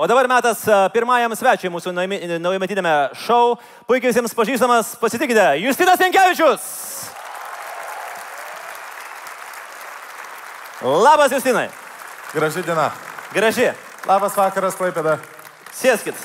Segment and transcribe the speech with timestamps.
[0.00, 3.58] O dabar metas a, pirmajam svečiui mūsų naujame- naujametiniame šou.
[3.84, 6.64] Puikiai visiems pažįstamas, pasitikite, Justinas Jankievičius.
[10.80, 11.68] Labas, Justinai.
[12.32, 12.86] Graži diena.
[13.34, 13.66] Graži.
[14.08, 15.18] Labas vakaras, Klaipėda.
[15.76, 16.16] Sėskit.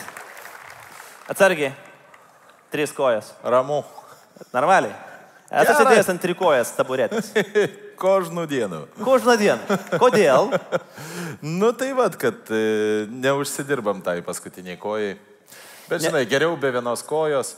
[1.28, 1.74] Atsargiai.
[2.72, 3.34] Trys kojas.
[3.44, 3.82] Ramu.
[4.56, 4.96] Normaliai.
[5.52, 7.34] Esu sėdėjęs ant trikojas taburetės.
[8.06, 8.80] Kožnų dienų.
[9.04, 9.78] Kožną dieną.
[10.00, 10.56] Kodėl?
[11.42, 15.16] Nu tai vad, kad e, neužsidirbam tai paskutiniai kojai.
[15.90, 17.56] Bet Ne- žinai, geriau be vienos kojos.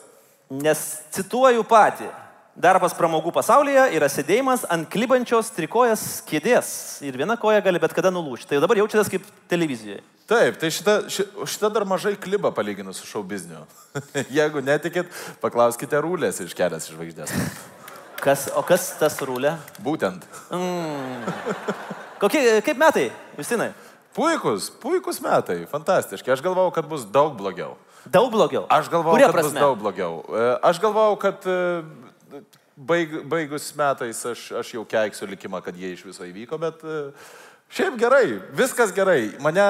[0.50, 2.10] Nes cituoju patį.
[2.58, 6.70] Darbas pramogų pasaulyje yra sėdėjimas ant klibančios trikojas kėdės
[7.06, 8.50] ir viena koja gali bet kada nulūžti.
[8.50, 10.02] Tai dabar jaučiatės kaip televizijoje.
[10.28, 13.62] Taip, tai šita, ši, šita dar mažai kliba palyginus su šou bizniu.
[14.40, 15.06] Jeigu netikit,
[15.44, 17.36] paklauskite rūlės iš kelias žvaigždės.
[18.18, 19.54] Kas, o kas tas rūlė?
[19.86, 20.26] Būtent.
[22.18, 23.72] Kokie, kaip metai, Justinai?
[24.18, 26.32] Puikus, puikus metai, fantastiški.
[26.34, 27.76] Aš galvojau, kad bus daug blogiau.
[28.10, 28.64] Daug blogiau.
[28.72, 29.62] Aš galvojau, Kuria kad bus prasme?
[29.62, 30.14] daug blogiau.
[30.32, 31.58] E, Aš galvojau, kad e,
[32.78, 37.00] baig, baigus metais aš, aš jau keiksiu likimą, kad jie iš viso įvyko, bet e,
[37.78, 39.36] šiaip gerai, viskas gerai.
[39.44, 39.68] Mane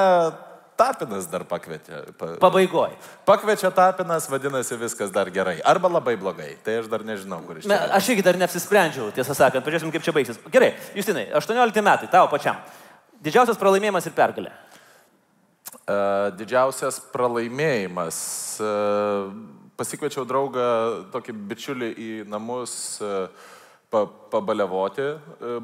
[0.77, 2.03] Tapinas dar pakvietė.
[2.21, 2.91] Pa, Pabaigoj.
[3.25, 5.57] pakviečia Tapinas, vadinasi, viskas dar gerai.
[5.65, 6.51] Arba labai blogai.
[6.63, 7.79] Tai aš dar nežinau, kur iš čia.
[7.97, 10.37] aš irgi dar neapsisprendžiau, tiesą sakant, pažiūrėsim, kaip čia baigsis.
[10.53, 12.61] Gerai, Justinai, 18 metai, tavo pačiam.
[13.23, 14.51] Didžiausias pralaimėjimas ir pergalė.
[15.87, 15.97] E,
[16.39, 18.17] Didžiausias pralaimėjimas.
[18.61, 18.73] e,
[19.77, 20.63] Pasikviečiau draugą,
[21.13, 23.27] tokį bičiulį į namus e,
[23.93, 25.05] pa, pabalevoti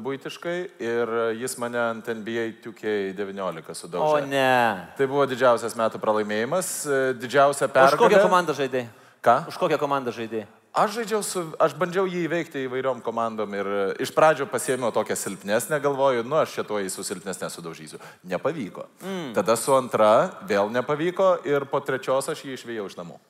[0.04, 4.26] būtiškai ir jis mane ant NBA 2K19 O sudaužė.
[4.30, 4.86] ne.
[4.96, 6.70] Tai buvo didžiausias metų pralaimėjimas,
[7.18, 7.98] didžiausia Už pergalė.
[8.04, 8.86] kokią komandą žaidėjai?
[9.24, 9.36] Ką?
[9.50, 10.46] Už kokią komandą žaidėjai?
[10.74, 15.14] Aš žaidžiau su, aš bandžiau jį įveikti įvairiom komandom ir e, iš pradžių pasėmiau tokią
[15.14, 18.00] silpnesnę, galvoju, nu aš šito į su silpnesnė sudaužysiu.
[18.26, 18.88] Nepavyko.
[19.04, 19.28] Mm.
[19.36, 23.20] Tada su antra vėl nepavyko ir po trečios aš jį išvėjau iš namų.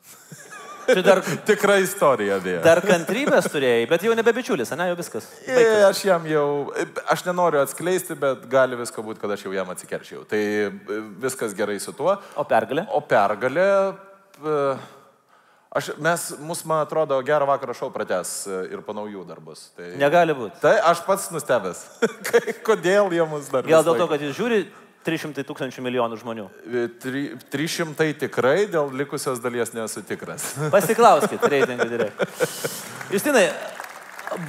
[0.88, 2.62] Tu dar, Tikra istorija beje.
[2.64, 5.28] dar kantrybės turėjai, bet jau nebe bičiulis, ne, jau viskas.
[5.44, 6.48] E, Aš jam jau,
[7.12, 10.24] aš nenoriu atskleisti, bet gali visko būti, kad aš jau jam atsikeršiau.
[10.28, 10.72] Tai e,
[11.24, 12.16] viskas gerai su tuo.
[12.40, 12.84] O pergalė?
[12.92, 13.68] O pergalė,
[14.40, 14.58] e,
[15.74, 19.68] aš, mes, mus, man atrodo, gerą vakarą šau prates ir po naujų darbus.
[19.76, 20.60] Tai, Negali būti.
[20.62, 21.84] tai aš pats nustebęs.
[22.68, 24.64] Kodėl jie mus dar Gal dėl to, kad jis žiūri
[25.04, 26.48] 300 tūkstančių milijonų žmonių.
[26.64, 30.54] E, Tri, 300 tikrai, dėl likusios dalies nesu tikras.
[30.74, 32.48] Pasiklauskit, reitingų direktorių.
[33.12, 33.44] Justinai,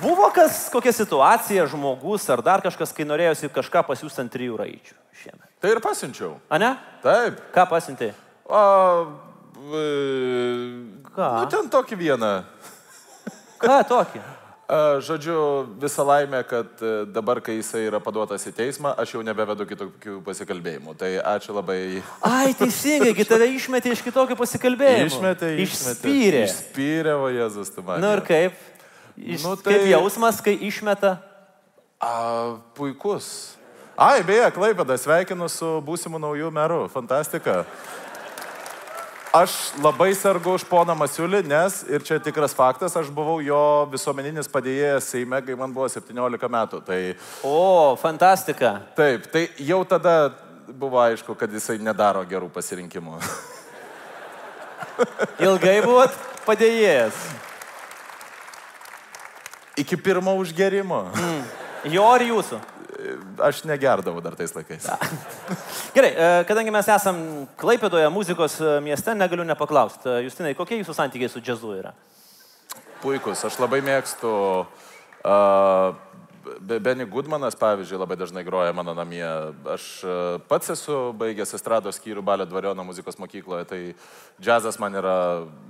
[0.01, 4.95] buvo kas, kokia situacija, žmogus ar dar kažkas, kai norėjosi kažką pasiūsti ant trijų raičių
[5.23, 5.47] šiemet?
[5.59, 6.35] Tai ir pasiunčiau.
[6.47, 6.75] A ne?
[7.03, 7.41] Taip.
[7.55, 8.13] Ką pasiuntė?
[8.45, 8.61] O,
[9.75, 9.83] e,
[11.15, 11.27] Ką?
[11.41, 12.31] Nu, ten tokį vieną.
[13.61, 14.21] Ką tokį?
[15.05, 15.37] Žodžiu,
[15.77, 20.15] visą laimę, kad e, dabar, kai jisai yra paduotas į teismą, aš jau nebevedu kitokių
[20.25, 20.95] pasikalbėjimų.
[20.97, 21.77] Tai ačiū labai.
[22.25, 25.11] Ai, teisingai, gi tave išmetė iš kitokių pasikalbėjimų.
[25.11, 25.93] Išmetė, išmetė.
[26.01, 26.41] Išspyrė.
[26.49, 28.01] Išspyrė, o Jėzus, tu man.
[28.01, 28.57] Nu ir kaip?
[29.15, 31.13] Iš, Nu, tai- Kaip jausmas, kai išmeta?
[32.01, 33.53] A, puikus.
[33.95, 36.81] Ai, beje, Klaipėda, sveikinu su būsimu naujų meru.
[36.89, 37.61] Fantastika.
[39.35, 44.47] Aš labai sergu už poną Masiulį, nes, ir čia tikras faktas, aš buvau jo visuomeninis
[44.47, 46.79] padėjėjas Seime, kai man buvo 17 metų.
[46.87, 46.99] Tai
[47.43, 48.77] O, fantastika.
[48.95, 50.31] taip, tai jau tada
[50.71, 53.19] buvo aišku, kad jisai nedaro gerų pasirinkimų.
[55.49, 56.15] Ilgai buvot
[56.47, 57.19] padėjėjas.
[59.83, 61.09] Iki pirmo užgerimo.
[61.91, 62.61] Jo ar jūsų?
[63.43, 64.87] Aš negerdavau dar tais laikais.
[65.95, 67.19] Gerai, e, kadangi mes esam
[67.59, 70.07] Klaipėdoje muzikos e, mieste, negaliu nepaklausti.
[70.07, 71.93] E, Justinai, kokie jūsų santykiai su džiazu yra?
[73.03, 74.31] Puikus, aš labai mėgstu.
[75.25, 75.95] Uh,
[76.45, 79.25] Benny Goodmanas, pavyzdžiui, labai dažnai groja mano namie.
[79.73, 79.87] Aš
[80.49, 83.81] pats esu baigęs estrados skyrių Balio Dvariono muzikos mokykloje, tai
[84.37, 85.17] džiazas man yra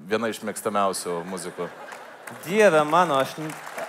[0.09, 1.69] viena iš mėgstamiausių muzikų.
[2.43, 3.37] Dieve mano, aš,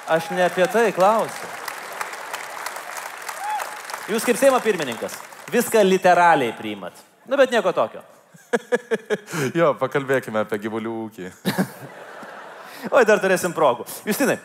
[0.07, 1.66] aš ne apie tai klausiu.
[4.07, 5.17] Jūs kaip Seimo pirmininkas
[5.51, 6.95] viską literaliai priimat.
[7.27, 8.05] Nu, bet nieko tokio.
[9.59, 11.31] Jo, pakalbėkime apie gyvulių ūkį.
[12.95, 13.87] Oi, dar turėsim progų.
[14.07, 14.37] Justinai,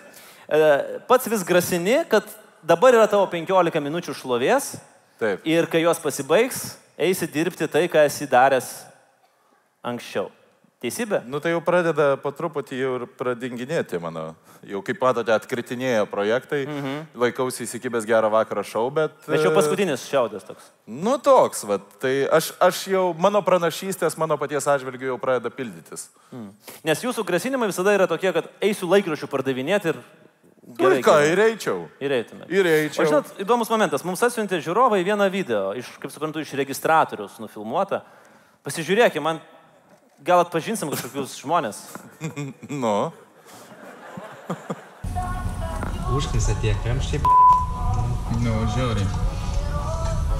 [0.50, 0.72] e,
[1.06, 2.26] pats vis grasini, kad
[2.66, 4.74] dabar yra tavo 15 minučių šlovės
[5.22, 5.46] Taip.
[5.46, 6.64] ir kai jos pasibaigs,
[6.98, 8.72] eisi dirbti tai, ką esi daręs
[9.86, 10.32] anksčiau.
[10.82, 11.20] Teisybė?
[11.30, 14.32] Nu tai jau pradeda po truputį jau ir pradinginėti mano.
[14.66, 16.64] Jau kaip matote, atkritinėja projektai.
[16.66, 16.96] Mhm.
[17.22, 19.14] Laikausi įsikibęs gerą vakarą šau, bet...
[19.28, 20.72] Bet čia e, paskutinis šiaudas toks.
[20.90, 26.08] Nu toks, va, tai aš, aš jau, mano pranašystės, mano paties atžvilgiu jau pradeda pildytis.
[26.88, 30.02] Nes jūsų grasinimai visada yra tokie, kad eisiu laikraščių pardavinėti ir...
[30.82, 31.30] Gerai, ką, gerai.
[31.30, 31.80] ir eičiau.
[32.02, 32.50] Ir eitume.
[32.50, 33.06] Ir O eičiau.
[33.10, 34.06] žinot, įdomus momentas.
[34.08, 38.02] Mums atsiuntė žiūrovai vieną video, iš, kaip suprantu, iš registratorius nufilmuotą.
[38.66, 39.42] Pasižiūrėkime, man
[40.26, 41.84] gal atpažinsim kažkokius žmonės.
[42.82, 43.12] Nu,
[46.12, 47.22] Užknisa tie kamščiai.
[48.44, 49.08] Nu, žiauriai.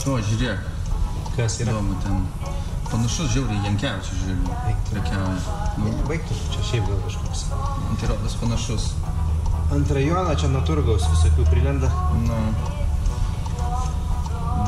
[0.10, 0.60] O, žiūrėk,
[1.36, 1.72] Kas yra?
[1.72, 2.18] įdomu ten.
[2.92, 4.58] Panašus žiauriai Jankievičius žiūrėjau.
[4.90, 5.58] Prekiauja.
[5.80, 7.44] Nu, Baigtų, čia šiaip gal kažkoks.
[8.02, 8.90] tai rodas panašus.
[9.72, 11.92] Ant rajono čia naturgaus visokių prilenda.
[12.26, 12.40] Nu.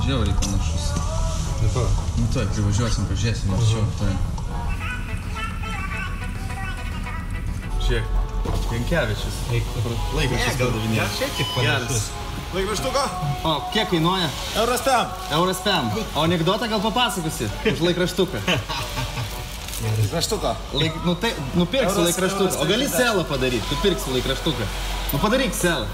[0.06, 0.88] Žiauriai panašus.
[1.64, 1.84] Nu, pa,
[2.22, 3.84] Nu, tai privažiuosim, pažiūrėsim, ar čia.
[4.00, 4.14] Tai.
[7.94, 8.06] Žiūrėk.
[8.74, 9.36] Jankievičius.
[9.54, 9.64] eik.
[10.18, 11.04] Laikraštis pardavinėja.
[11.18, 12.08] šiek tiek panašus.
[12.54, 13.04] laikraštuką.
[13.46, 14.30] O, kiek kainuoja?
[14.58, 15.12] Euras ten.
[15.38, 15.92] Euras pem.
[16.16, 17.50] O anegdotą gal papasakosi?
[17.72, 18.42] Už laikraštuką.
[19.84, 20.56] Laikraštuką.
[20.74, 22.50] Laik, nu, tai, nupirksi Euras- laikraštuką.
[22.50, 23.66] euras O gali selą padaryti.
[23.70, 24.66] Tu pirksi laikraštuką.
[25.14, 25.86] Nu padaryk selą.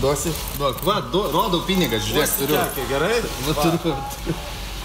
[0.00, 0.32] Duosi?
[0.58, 0.82] Duok.
[0.84, 2.58] Va, du, rodau pinigas, žiūrėk, turiu.
[2.88, 3.22] Gerai.
[3.46, 3.96] Va, turiu.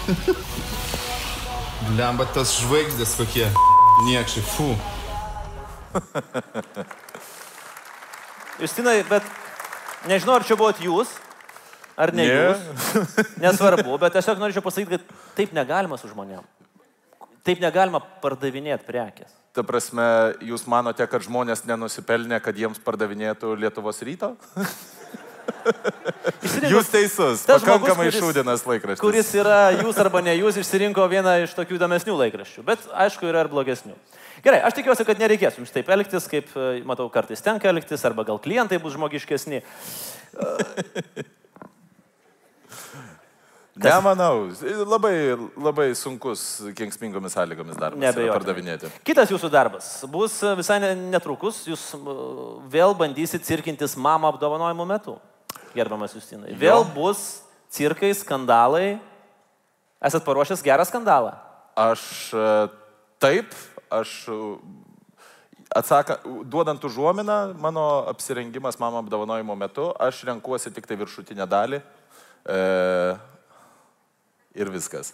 [1.98, 3.48] Lemba tas žvaigždės kokie.
[4.06, 4.68] Niekšai, fu.
[8.62, 9.22] Justinai, bet
[10.10, 11.08] nežinau, ar čia buvot jūs,
[11.98, 12.36] ar ne Ne.
[12.36, 12.58] jūs.
[13.44, 15.04] Nesvarbu, bet tiesiog norėčiau pasakyti, kad
[15.38, 16.44] taip negalima su žmonėm.
[17.46, 19.30] Taip negalima pardavinėti prekės.
[19.56, 20.04] Ta prasme,
[20.44, 24.34] jūs manote, kad žmonės nenusipelnė, kad jiems pardavinėtų Lietuvos ryto?
[26.42, 27.42] Išsirinko- Jūs teisus.
[27.48, 29.00] Pakankamai žmogus, kuris- šūdinas laikraštis.
[29.02, 32.64] Kuris yra jūs arba ne jūs, išsirinko vieną iš tokių įdomesnių laikraščių.
[32.68, 33.96] Bet aišku, yra ir blogesnių.
[34.44, 38.22] Gerai, aš tikiuosi, kad nereikės jums taip elgtis, kaip e, matau kartais tenka elgtis, arba
[38.28, 39.62] gal klientai bus žmogiškesni.
[43.78, 44.48] Nemanau.
[44.90, 45.14] Labai,
[45.54, 46.40] labai sunkus,
[46.74, 48.34] kenksmingomis sąlygomis darbas Neabejotinai.
[48.34, 48.88] pardavinėti.
[49.06, 51.60] Kitas jūsų darbas bus e, visai ne- netrukus.
[51.70, 52.16] Jūs e,
[52.74, 55.14] vėl bandysit cirkintis mamą apdovanojimų metu,
[55.78, 56.56] gerbiamas Justinai.
[56.58, 57.40] Vėl bus
[57.72, 58.98] cirkai, skandalai.
[60.04, 61.32] Esat paruošęs gerą skandalą.
[61.78, 62.02] Aš
[62.34, 62.50] e,
[63.22, 63.54] taip,
[63.90, 64.36] aš e,
[65.78, 71.82] atsaka, duodant užuominą, mano apsirengimas mano apdovanojimo metu, aš renkuosi tik tai viršutinę dalį.
[72.48, 72.60] E,
[74.58, 75.12] ir viskas.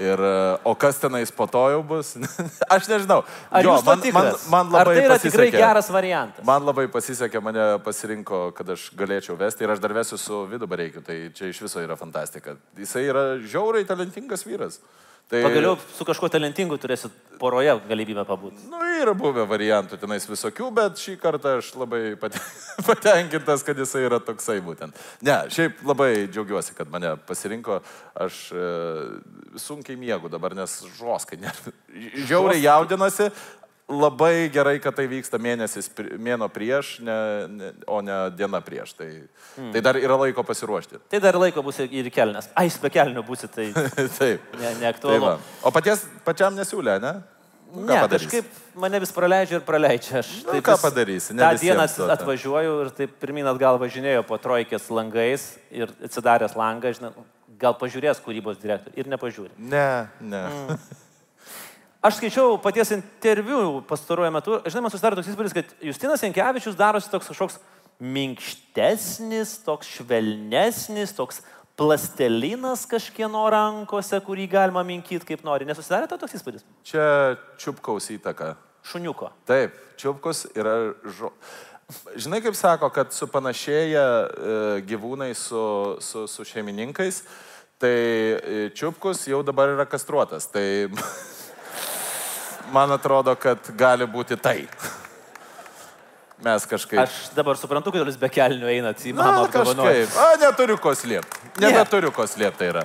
[0.00, 2.14] Ir, e, o kas tenais po to jau bus?
[2.74, 3.20] aš nežinau.
[3.52, 5.60] Ar Jo, man, man, man Ar labai tai yra tikrai pasisekė.
[5.60, 6.46] geras variantas?
[6.48, 10.68] Man labai pasisekė, mane pasirinko, kad aš galėčiau vesti ir aš dar vesiu su Vidu
[10.70, 12.56] Bareikiu, tai čia iš viso yra fantastika.
[12.78, 14.80] Jisai yra žiauriai talentingas vyras.
[15.32, 18.66] Tai, Pagaliau su kažkuo talentingu turėsit poroje galimybę pabūti.
[18.68, 22.42] Nu, yra buvę variantų tenais visokių, bet šį kartą aš labai pate-
[22.88, 24.98] patenkintas, kad jisai yra toksai būtent.
[25.24, 27.80] Ne, šiaip labai džiaugiuosi, kad mane pasirinko.
[28.26, 28.66] Aš e,
[29.56, 31.56] sunkiai miegu dabar, nes žoskai, ne,
[32.28, 33.30] žiauriai jaudinasi.
[33.90, 35.88] Labai gerai, kad tai vyksta mėnesis,
[36.22, 37.16] mėno prieš, ne,
[37.50, 38.94] ne, o ne diena prieš.
[38.96, 39.08] Tai,
[39.58, 39.72] mm.
[39.74, 41.02] tai dar yra laiko pasiruošti.
[41.12, 42.48] Tai dar laiko bus ir kelnes.
[42.56, 43.68] Ai, be kelnių būsi, tai
[44.18, 44.46] Taip.
[44.54, 45.20] ne, Tai neaktualu.
[45.26, 45.34] va.
[45.66, 47.14] o paties pačiam nesiūlė, ne?
[47.72, 48.28] Nu, ne, padarysi?
[48.28, 50.18] kažkaip mane vis praleidžia ir praleidžia.
[50.20, 54.36] Aš Nu, taip ką padarysi, ne tą dieną atvažiuoju ir taip pirmin atgal važinėjau po
[54.40, 57.14] trojkės langais ir atsidaręs langą, žinai,
[57.62, 59.56] gal pažiūrės kūrybos direktorius ir nepažiūrė.
[59.56, 59.88] Ne,
[60.20, 60.42] ne.
[60.44, 61.00] Mm.
[62.02, 67.10] Aš skaičiau paties interviu pastaruoju metu, žinai, man susidarė toks įspūdis, kad Justinas Jankevičius darosi
[67.12, 67.60] toks kažkoks
[68.02, 71.44] minkštesnis, toks švelnesnis, toks
[71.78, 75.68] plastelinas kažkieno rankose, kurį galima minkyti kaip nori.
[75.68, 76.66] Nesusidarė tau toks įspūdis?
[76.90, 77.04] Čia
[77.62, 78.56] čiupkaus įtaka.
[78.82, 79.30] Šuniuko.
[79.46, 80.74] Taip, čiupkus yra
[81.06, 81.30] žo.
[82.18, 85.62] Žinai, kaip sako, kad supanašėja e, gyvūnai su,
[86.02, 87.22] su, su šeimininkais,
[87.82, 90.48] tai e, čiupkus jau dabar yra kastruotas.
[90.50, 90.64] Tai
[92.72, 94.66] man atrodo, kad gali būti tai.
[96.42, 96.98] Mes kažkaip.
[97.04, 100.10] Aš dabar suprantu, kodėl jūs be kelnių einat į mamą apdovanojimą.
[100.18, 101.52] A, neturiu ko slėpti.
[101.62, 102.82] Nebeturiu ko slėpti tai yra.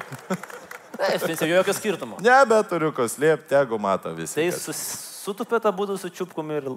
[0.98, 2.20] Aš nesijau jokio skirtumo.
[2.22, 4.38] Nebeturiu ko slėpti, jeigu mato visi.
[4.38, 6.70] Tai sus- sutupėt abu su čiupkumi ir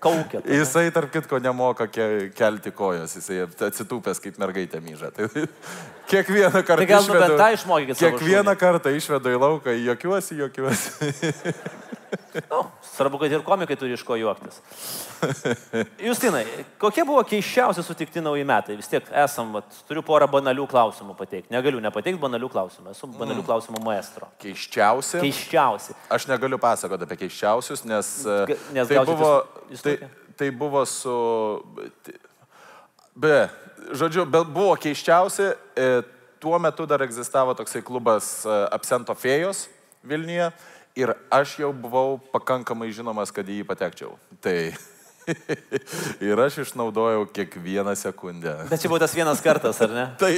[0.00, 0.46] kaukėt.
[0.46, 5.10] Jisai, tarp kitko, nemoka ke kelti kojos, jisai atsitūpęs kaip mergaitė myža.
[5.14, 5.28] Tai
[6.10, 6.80] kiekvieną kartą...
[6.84, 11.12] Tai gal nu bent tą išmokykit Kiekvieną kartą išvedu į lauką, juokiuosi, juokiuosi.
[12.50, 14.60] Nu, svarbu, kad ir komikai turi iš ko juoktis.
[16.02, 16.44] Justinai,
[16.80, 18.76] kokie buvo keiščiausi sutikti nauji metai?
[18.78, 21.52] Vis tiek esam, vat, turiu porą banalių klausimų pateikti.
[21.54, 22.92] Negaliu nepateikti banalių klausimų.
[22.94, 24.28] Esu banalių klausimų maestro.
[24.42, 25.22] Keiščiausi.
[25.24, 25.96] Keiščiausi.
[26.14, 28.12] Aš negaliu pasakoti apie keiščiausius, nes,
[28.76, 29.32] nes tai, gausit buvo,
[29.82, 29.96] tai,
[30.38, 31.16] tai buvo su...
[33.18, 33.48] Be,
[33.98, 35.50] žodžiu, be, buvo keiščiausi.
[35.74, 35.90] e,
[36.38, 39.64] Tuo metu dar egzistavo toksai klubas e, Absento Fėjos
[40.06, 40.52] Vilniuje
[40.98, 44.16] ir aš jau buvau pakankamai žinomas, kad į jį patekčiau.
[44.42, 44.56] Tai
[46.28, 48.54] ir aš išnaudojau kiekvieną sekundę.
[48.70, 50.06] Bet čia buvo tas vienas kartas, ar ne?
[50.22, 50.32] Tai,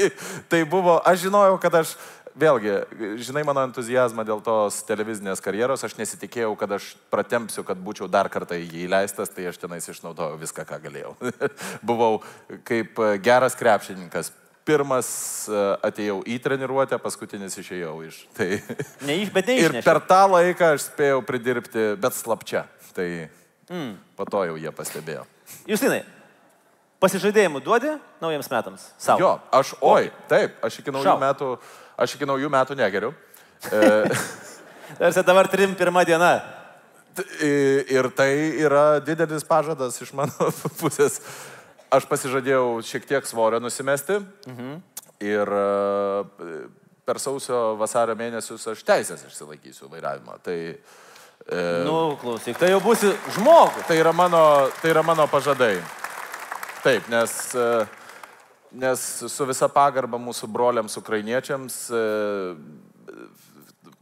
[0.51, 1.95] tai buvo, aš žinojau, kad aš
[2.41, 2.75] vėlgi,
[3.23, 8.31] žinai mano entuzijazmą dėl tos televizinės karjeros, aš nesitikėjau, kad aš pratempsiu, kad būčiau dar
[8.33, 11.17] kartą į jį įleistas, tai aš tenais išnaudojau viską, ką galėjau.
[11.89, 12.21] Buvau
[12.69, 14.33] kaip geras krepšininkas.
[14.71, 15.09] Pirmas
[15.51, 18.21] e, atėjau į treniruotę, paskutinis išėjau iš.
[18.39, 18.47] Tai...
[19.09, 19.85] Ne iš, bet ne Ir iš.
[19.87, 22.65] per tą laiką aš spėjau pridirbti, bet slapčia.
[22.95, 23.07] Tai
[23.71, 23.93] mm.
[24.19, 25.25] po to jau jie pastebėjo.
[25.67, 26.05] Justinai,
[27.03, 28.87] pasižadėjimų duodi naujiems metams?
[29.01, 29.19] Savo.
[29.23, 31.19] Jo, aš, oi, taip, aš iki naujų Šau.
[31.23, 31.51] metų,
[32.07, 33.13] aš iki naujų metų negeriu.
[33.71, 34.09] E,
[34.99, 36.31] Tarsi dabar trim pirmą dieną.
[37.93, 38.31] ir tai
[38.65, 40.49] yra didelis pažadas iš mano
[40.81, 41.21] pusės.
[41.91, 44.21] Aš pasižadėjau šiek tiek svorio nusimesti.
[44.47, 44.77] Mhm.
[45.21, 46.61] Ir e,
[47.05, 50.39] per sausio vasario mėnesius aš teisės išsilaikysiu vairavimą.
[50.45, 53.85] Tai, e, Nu, klausyk, tai jau būsi žmogus.
[53.89, 55.81] tai, yra mano, tai yra mano pažadai.
[56.85, 57.67] Taip, nes, e,
[58.73, 62.05] nes su visa pagarba mūsų broliams ukrainiečiams e,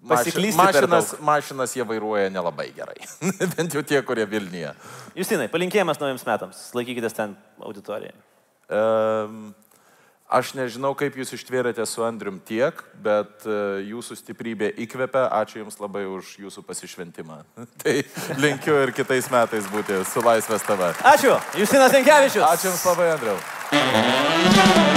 [0.06, 3.00] Pasiklysti mašinas, mašinas jie vairuoja nelabai gerai.
[3.56, 4.70] Bent jau tie, kurie Vilniuje.
[5.18, 6.60] Justinai, palinkėjimas naujiems metams.
[6.78, 8.14] Laikykitės ten auditorijoje.
[8.70, 9.50] Um,
[10.30, 15.24] aš nežinau, kaip jūs ištvėrėte su Andrium tiek, bet uh, jūsų stiprybė įkvepia.
[15.40, 17.40] Ačiū Jums labai už Jūsų pasišventimą.
[17.82, 18.04] tai
[18.38, 20.92] linkiu ir kitais metais būti su Laisvės TV.
[21.10, 22.46] Ačiū, Justinas Enkevičius.
[22.52, 24.96] Ačiū Jums labai, Andriu.